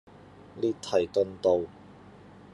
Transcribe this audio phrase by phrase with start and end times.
[0.59, 1.69] 列堤頓道